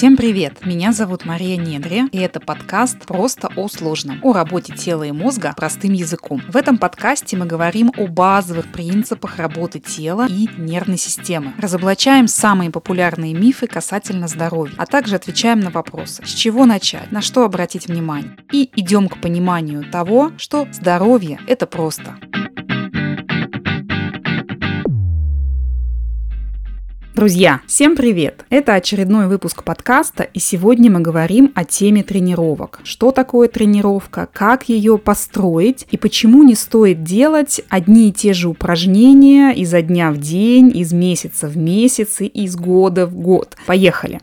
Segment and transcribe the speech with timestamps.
[0.00, 0.64] Всем привет!
[0.64, 5.52] Меня зовут Мария Недри, и это подкаст «Просто о сложном» о работе тела и мозга
[5.54, 6.40] простым языком.
[6.48, 11.52] В этом подкасте мы говорим о базовых принципах работы тела и нервной системы.
[11.58, 17.20] Разоблачаем самые популярные мифы касательно здоровья, а также отвечаем на вопросы, с чего начать, на
[17.20, 18.38] что обратить внимание.
[18.52, 22.16] И идем к пониманию того, что здоровье– это просто.
[27.20, 28.46] Друзья, всем привет!
[28.48, 32.80] Это очередной выпуск подкаста, и сегодня мы говорим о теме тренировок.
[32.82, 38.48] Что такое тренировка, как ее построить и почему не стоит делать одни и те же
[38.48, 43.54] упражнения изо дня в день, из месяца в месяц и из года в год.
[43.66, 44.20] Поехали!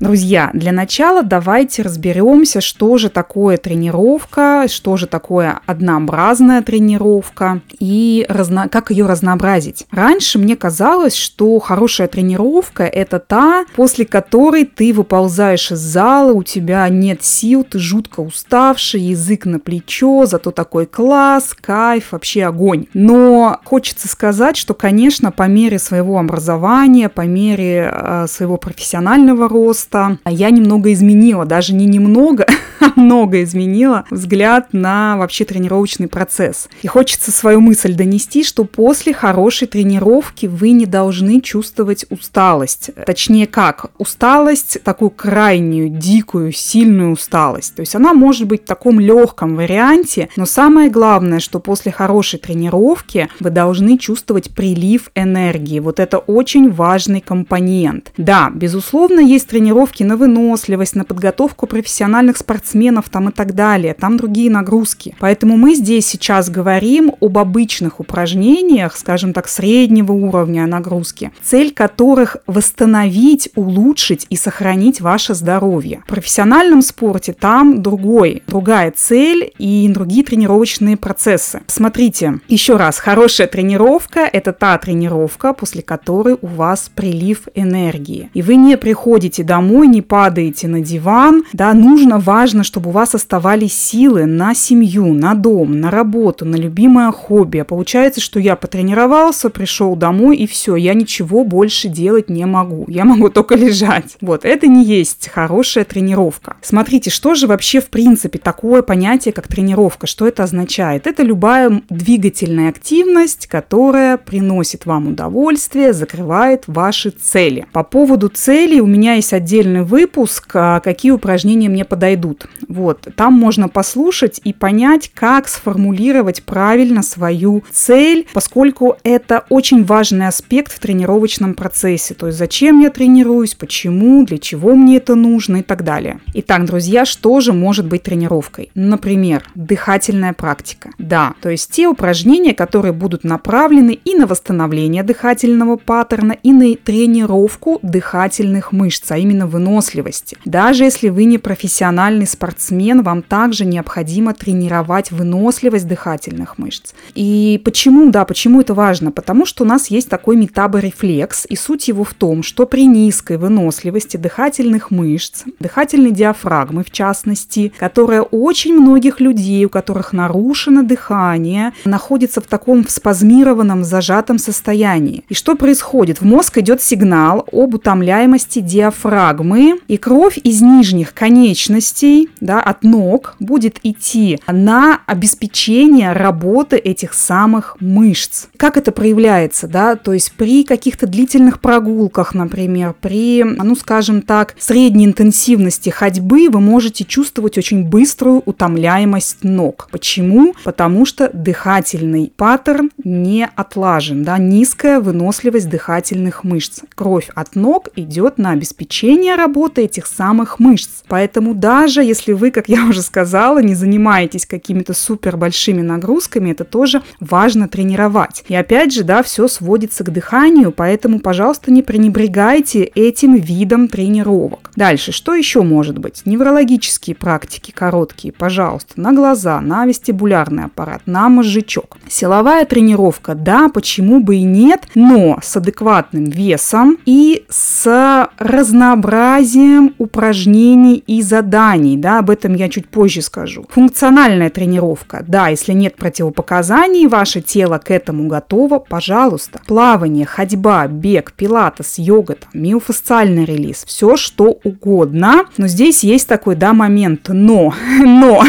[0.00, 8.24] Друзья, для начала давайте разберемся, что же такое тренировка, что же такое однообразная тренировка и
[8.30, 8.70] разно...
[8.70, 9.86] как ее разнообразить.
[9.90, 16.44] Раньше мне казалось, что хорошая тренировка это та, после которой ты выползаешь из зала, у
[16.44, 22.86] тебя нет сил, ты жутко уставший, язык на плечо, зато такой класс, кайф, вообще огонь.
[22.94, 29.89] Но хочется сказать, что, конечно, по мере своего образования, по мере э, своего профессионального роста,
[29.90, 32.46] просто я немного изменила, даже не немного,
[32.80, 36.68] а много изменила взгляд на вообще тренировочный процесс.
[36.82, 42.90] И хочется свою мысль донести, что после хорошей тренировки вы не должны чувствовать усталость.
[43.06, 43.90] Точнее как?
[43.98, 47.74] Усталость, такую крайнюю, дикую, сильную усталость.
[47.74, 52.38] То есть она может быть в таком легком варианте, но самое главное, что после хорошей
[52.38, 55.80] тренировки вы должны чувствовать прилив энергии.
[55.80, 58.12] Вот это очень важный компонент.
[58.16, 63.94] Да, безусловно, есть тренировки, тренировки на выносливость, на подготовку профессиональных спортсменов там и так далее.
[63.94, 65.14] Там другие нагрузки.
[65.20, 72.36] Поэтому мы здесь сейчас говорим об обычных упражнениях, скажем так, среднего уровня нагрузки, цель которых
[72.46, 76.02] восстановить, улучшить и сохранить ваше здоровье.
[76.06, 81.62] В профессиональном спорте там другой, другая цель и другие тренировочные процессы.
[81.66, 88.28] Смотрите, еще раз, хорошая тренировка– это та тренировка, после которой у вас прилив энергии.
[88.34, 92.92] И вы не приходите домой домой, не падаете на диван, да, нужно, важно, чтобы у
[92.92, 97.58] вас оставались силы на семью, на дом, на работу, на любимое хобби.
[97.58, 102.84] А получается, что я потренировался, пришел домой и все, я ничего больше делать не могу.
[102.88, 104.16] Я могу только лежать.
[104.20, 106.56] Вот, это не есть хорошая тренировка.
[106.62, 111.06] Смотрите, что же вообще в принципе такое понятие, как тренировка, что это означает?
[111.06, 117.66] Это любая двигательная активность, которая приносит вам удовольствие, закрывает ваши цели.
[117.72, 122.46] По поводу целей у меня есть отдельный отдельный выпуск, а, какие упражнения мне подойдут.
[122.68, 130.28] Вот, там можно послушать и понять, как сформулировать правильно свою цель, поскольку это очень важный
[130.28, 132.14] аспект в тренировочном процессе.
[132.14, 136.20] То есть, зачем я тренируюсь, почему, для чего мне это нужно и так далее.
[136.34, 138.70] Итак, друзья, что же может быть тренировкой?
[138.74, 140.90] Например, дыхательная практика.
[140.98, 146.74] Да, то есть те упражнения, которые будут направлены и на восстановление дыхательного паттерна, и на
[146.76, 150.38] тренировку дыхательных мышц, а именно выносливости.
[150.46, 156.92] Даже если вы не профессиональный спортсмен, вам также необходимо тренировать выносливость дыхательных мышц.
[157.14, 159.12] И почему, да, почему это важно?
[159.12, 163.36] Потому что у нас есть такой метаборефлекс, и суть его в том, что при низкой
[163.36, 171.72] выносливости дыхательных мышц, дыхательной диафрагмы в частности, которая очень многих людей, у которых нарушено дыхание,
[171.84, 175.24] находится в таком спазмированном, зажатом состоянии.
[175.28, 176.20] И что происходит?
[176.20, 182.82] В мозг идет сигнал об утомляемости диафрагмы, диафрагмы, и кровь из нижних конечностей, да, от
[182.82, 188.46] ног, будет идти на обеспечение работы этих самых мышц.
[188.56, 194.54] Как это проявляется, да, то есть при каких-то длительных прогулках, например, при, ну, скажем так,
[194.58, 199.88] средней интенсивности ходьбы вы можете чувствовать очень быструю утомляемость ног.
[199.90, 200.54] Почему?
[200.64, 206.80] Потому что дыхательный паттерн не отлажен, да, низкая выносливость дыхательных мышц.
[206.94, 211.02] Кровь от ног идет на обеспечение улучшение работы этих самых мышц.
[211.08, 216.64] Поэтому даже если вы, как я уже сказала, не занимаетесь какими-то супер большими нагрузками, это
[216.64, 218.44] тоже важно тренировать.
[218.48, 224.70] И опять же, да, все сводится к дыханию, поэтому, пожалуйста, не пренебрегайте этим видом тренировок.
[224.76, 226.22] Дальше, что еще может быть?
[226.24, 231.98] Неврологические практики короткие, пожалуйста, на глаза, на вестибулярный аппарат, на мозжечок.
[232.08, 239.94] Силовая тренировка, да, почему бы и нет, но с адекватным весом и с разнообразием разнообразием
[239.98, 243.66] упражнений и заданий, да, об этом я чуть позже скажу.
[243.68, 249.60] Функциональная тренировка, да, если нет противопоказаний, ваше тело к этому готово, пожалуйста.
[249.66, 255.44] Плавание, ходьба, бег, пилатес, йога, там, миофасциальный релиз, все что угодно.
[255.56, 257.74] Но здесь есть такой, да, момент, но,
[258.04, 258.42] но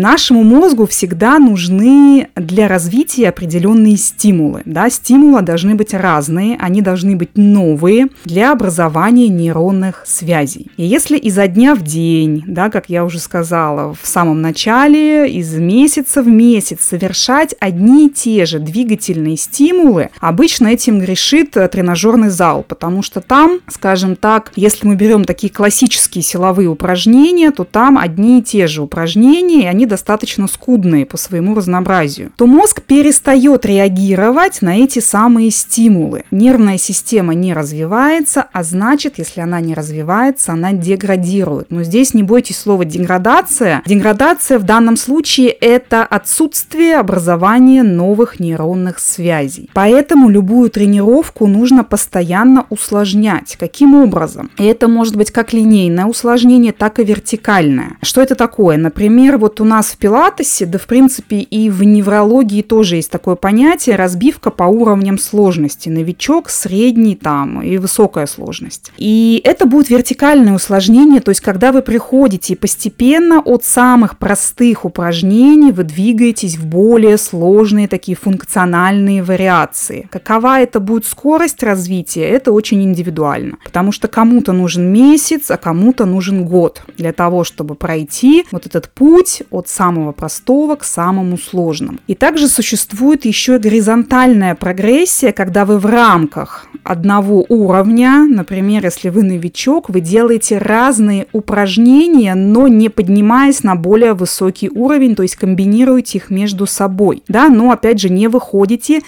[0.00, 7.16] нашему мозгу всегда нужны для развития определенные стимулы, да, стимулы должны быть разные, они должны
[7.16, 10.70] быть новые для образования нейронных связей.
[10.76, 15.54] И если изо дня в день, да, как я уже сказала в самом начале, из
[15.54, 22.64] месяца в месяц совершать одни и те же двигательные стимулы, обычно этим грешит тренажерный зал,
[22.66, 28.38] потому что там, скажем так, если мы берем такие классические силовые упражнения, то там одни
[28.38, 34.62] и те же упражнения, и они достаточно скудные по своему разнообразию, то мозг перестает реагировать
[34.62, 36.24] на эти самые стимулы.
[36.30, 41.70] Нервная система не развивается, а значит, если она не развивается, она деградирует.
[41.70, 43.82] Но здесь не бойтесь слова деградация.
[43.84, 49.68] Деградация в данном случае это отсутствие образования новых нейронных связей.
[49.74, 53.56] Поэтому любую тренировку нужно постоянно усложнять.
[53.58, 54.50] Каким образом?
[54.56, 57.96] Это может быть как линейное усложнение, так и вертикальное.
[58.02, 58.76] Что это такое?
[58.76, 63.36] Например, вот у нас в пилатесе, да в принципе и в неврологии тоже есть такое
[63.36, 65.88] понятие разбивка по уровням сложности.
[65.88, 68.92] Новичок, средний там и высокая сложность.
[68.96, 75.72] И это будет вертикальное усложнение, то есть когда вы приходите постепенно от самых простых упражнений
[75.72, 80.08] вы двигаетесь в более сложные такие функциональные вариации.
[80.10, 86.06] Какова это будет скорость развития, это очень индивидуально, потому что кому-то нужен месяц, а кому-то
[86.06, 91.98] нужен год для того, чтобы пройти вот этот путь от самого простого к самому сложному.
[92.06, 99.22] И также существует еще горизонтальная прогрессия, когда вы в рамках одного уровня, например, если вы
[99.22, 106.18] новичок, вы делаете разные упражнения, но не поднимаясь на более высокий уровень, то есть комбинируете
[106.18, 109.00] их между собой, да, но опять же не выходите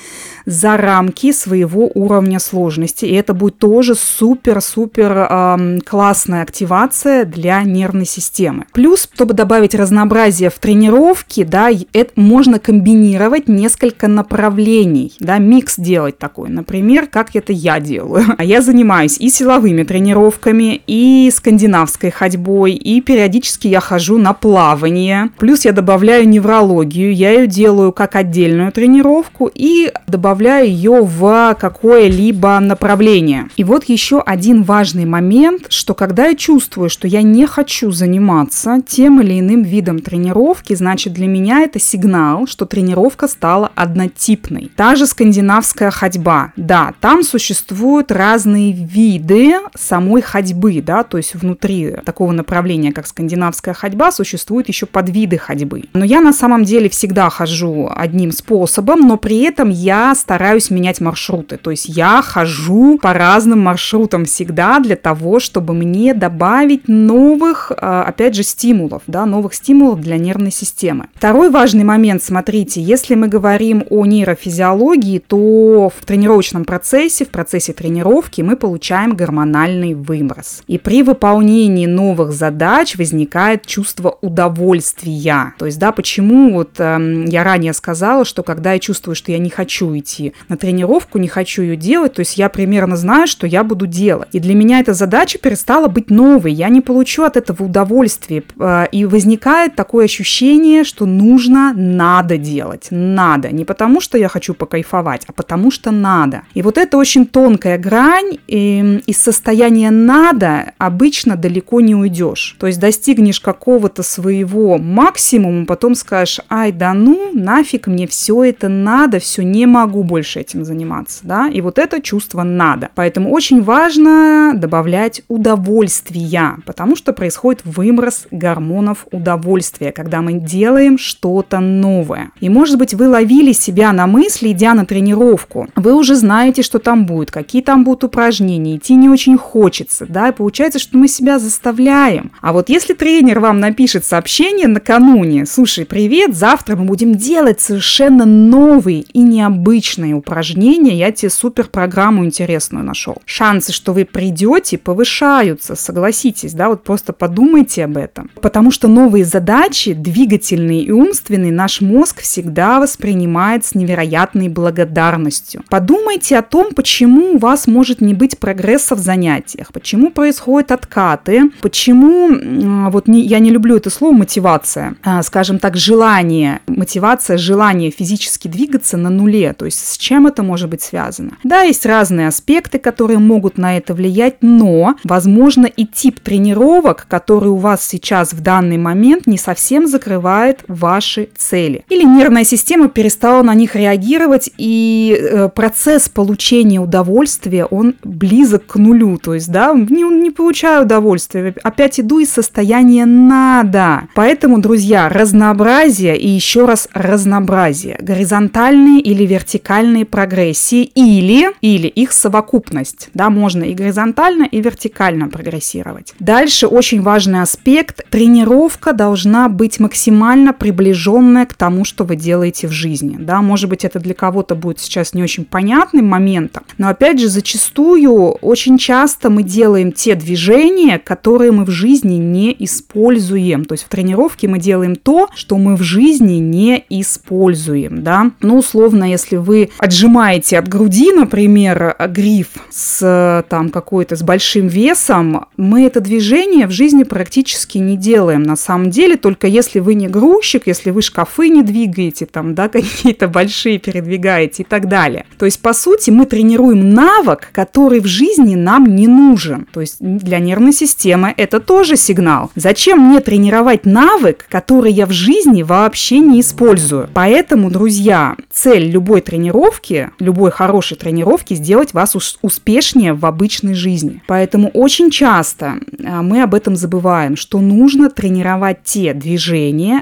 [0.47, 8.07] за рамки своего уровня сложности, и это будет тоже супер-супер э, классная активация для нервной
[8.07, 8.67] системы.
[8.73, 16.19] Плюс, чтобы добавить разнообразие в тренировке, да, это можно комбинировать несколько направлений, да, микс делать
[16.19, 18.25] такой, например, как это я делаю.
[18.39, 25.31] А я занимаюсь и силовыми тренировками, и скандинавской ходьбой, и периодически я хожу на плавание.
[25.39, 32.59] Плюс я добавляю неврологию, я ее делаю как отдельную тренировку и добавляю ее в какое-либо
[32.61, 33.49] направление.
[33.57, 38.81] И вот еще один важный момент, что когда я чувствую, что я не хочу заниматься
[38.87, 40.32] тем или иным видом тренировки,
[40.75, 44.71] значит для меня это сигнал, что тренировка стала однотипной.
[44.77, 46.53] Та же скандинавская ходьба.
[46.57, 53.75] Да, там существуют разные виды самой ходьбы, да, то есть внутри такого направления, как скандинавская
[53.75, 55.85] ходьба, существуют еще подвиды ходьбы.
[55.93, 61.01] Но я на самом деле всегда хожу одним способом, но при этом я стараюсь менять
[61.01, 61.57] маршруты.
[61.57, 68.05] То есть я хожу по разным маршрутам всегда для того, чтобы мне добавить новых, а,
[68.05, 71.09] опять же, стимулов, да, новых стимулов для нервной системы.
[71.15, 77.73] Второй важный момент, смотрите, если мы говорим о нейрофизиологии, то в тренировочном процессе, в процессе
[77.73, 80.63] тренировки мы получаем гормональный выброс.
[80.67, 85.55] И при выполнении новых задач возникает чувство удовольствия.
[85.59, 89.39] То есть, да, почему вот э, я ранее сказала, что когда я чувствую, что я
[89.39, 93.47] не хочу идти на тренировку, не хочу ее делать, то есть я примерно знаю, что
[93.47, 94.29] я буду делать.
[94.33, 96.53] И для меня эта задача перестала быть новой.
[96.53, 98.43] Я не получу от этого удовольствия.
[98.59, 102.89] Э, и возникает такое ощущение, что нужно, надо делать.
[102.91, 103.51] Надо.
[103.51, 106.43] Не потому, что я хочу покайфовать, а потому, что надо.
[106.53, 108.39] И вот это очень тонкая грань.
[108.47, 112.57] И из состояния надо обычно далеко не уйдешь.
[112.59, 118.69] То есть достигнешь какого-то своего максимума, потом скажешь, ай, да ну, нафиг мне все это
[118.69, 122.91] надо, все, не могу больше этим заниматься, да, и вот это чувство надо.
[122.95, 131.61] Поэтому очень важно добавлять удовольствия, потому что происходит выброс гормонов удовольствия, когда мы делаем что-то
[131.61, 132.33] новое.
[132.41, 136.81] И может быть вы ловили себя на мысли, идя на тренировку, вы уже знаете, что
[136.81, 141.07] там будет, какие там будут упражнения, идти не очень хочется, да, и получается, что мы
[141.07, 142.33] себя заставляем.
[142.41, 148.25] А вот если тренер вам напишет сообщение накануне, слушай, привет, завтра мы будем делать совершенно
[148.25, 153.19] новые и необычные упражнения, я тебе супер программу интересную нашел.
[153.25, 158.33] Шансы, что вы придете, повышаются, согласитесь, да, вот просто подумайте об этом.
[158.41, 165.63] Потому что новые задачи, двигательные и умственные, наш мозг всегда воспринимает с невероятной благодарностью.
[165.71, 170.73] Подумайте о том, почему у вас может не быть прогресса в занятии, мыслях, почему происходят
[170.73, 177.37] откаты, почему, вот не, я не люблю это слово мотивация, а, скажем так, желание, мотивация,
[177.37, 181.33] желание физически двигаться на нуле, то есть с чем это может быть связано.
[181.45, 187.51] Да, есть разные аспекты, которые могут на это влиять, но, возможно, и тип тренировок, который
[187.51, 191.85] у вас сейчас в данный момент не совсем закрывает ваши цели.
[191.89, 198.77] Или нервная система перестала на них реагировать, и э, процесс получения удовольствия, он близок к
[198.77, 199.19] нулю.
[199.19, 204.09] То есть, да, не, не получаю удовольствия, опять иду из состояния надо.
[204.15, 207.97] Поэтому, друзья, разнообразие и еще раз разнообразие.
[208.01, 213.11] Горизонтальные или вертикальные прогрессии или, или их совокупность.
[213.15, 216.15] Да, можно и горизонтально, и вертикально прогрессировать.
[216.19, 218.03] Дальше очень важный аспект.
[218.11, 223.17] Тренировка должна быть максимально приближенная к тому, что вы делаете в жизни.
[223.19, 227.29] Да, может быть, это для кого-то будет сейчас не очень понятным моментом, но опять же,
[227.29, 233.65] зачастую, очень часто мы делаем те движения, которые мы в жизни не используем.
[233.65, 238.33] То есть в тренировке мы делаем то, что мы в жизни не используем, да.
[238.41, 245.47] Ну, условно, если вы отжимаете от груди, например, гриф с там какой-то с большим весом,
[245.57, 250.09] мы это движение в жизни практически не делаем на самом деле, только если вы не
[250.09, 255.27] грузчик, если вы шкафы не двигаете, там, да, какие-то большие передвигаете и так далее.
[255.39, 259.67] То есть, по сути, мы тренируем навык, который в жизни нам не нужен.
[259.73, 262.51] То есть, для нервной системы это тоже сигнал.
[262.55, 267.09] Зачем мне тренировать навык, который я в жизни вообще не использую?
[267.15, 274.23] Поэтому, друзья, цель любой тренировки, любой хорошей тренировки сделать вас успешнее в обычной жизни.
[274.27, 279.42] Поэтому очень часто а, мы об этом забываем, что нужно тренировать те движения,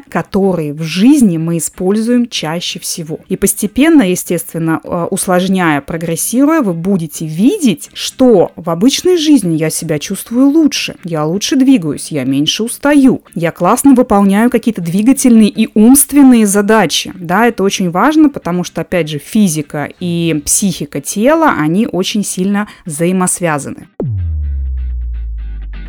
[0.09, 3.20] которые в жизни мы используем чаще всего.
[3.28, 9.99] И постепенно, естественно, а, усложняя, прогрессируя, вы будете видеть, что в обычной жизни я себя
[9.99, 16.47] чувствую лучше, я лучше двигаюсь, я меньше устаю, я классно выполняю какие-то двигательные и умственные
[16.47, 17.12] задачи.
[17.14, 22.68] Да, это очень важно, потому что, опять же, физика и психика тела, они очень сильно
[22.85, 23.88] взаимосвязаны.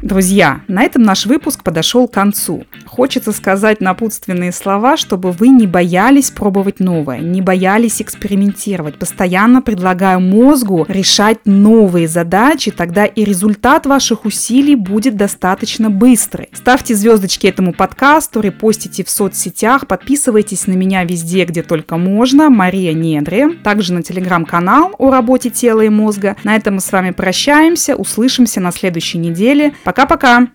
[0.02, 2.66] Друзья, на этом наш выпуск подошел к концу.
[2.88, 8.98] Хочется сказать напутственные слова, чтобы вы не боялись пробовать новое, не боялись экспериментировать.
[8.98, 16.50] Постоянно предлагаю мозгу решать новые задачи, тогда и результат ваших усилий будет достаточно быстрый.
[16.52, 22.50] Ставьте звездочки этому подкасту, репостите в соцсетях, подписывайтесь на меня везде, где только можно.
[22.50, 26.36] Мария Недре, также на телеграм-канал о работе тела и мозга.
[26.44, 29.74] На этом мы с вами прощаемся, услышимся на следующей неделе.
[29.92, 30.48] Пока-пока!